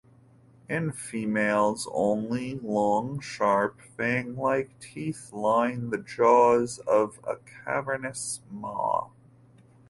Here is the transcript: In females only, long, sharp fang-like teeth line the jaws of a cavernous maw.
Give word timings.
In 0.67 0.93
females 0.93 1.87
only, 1.93 2.55
long, 2.57 3.19
sharp 3.19 3.79
fang-like 3.79 4.71
teeth 4.79 5.31
line 5.31 5.91
the 5.91 5.99
jaws 5.99 6.79
of 6.87 7.19
a 7.23 7.35
cavernous 7.63 8.41
maw. 8.49 9.09